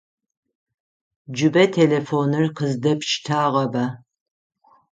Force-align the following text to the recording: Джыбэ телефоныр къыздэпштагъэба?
Джыбэ 1.33 1.63
телефоныр 1.75 2.45
къыздэпштагъэба? 2.55 3.85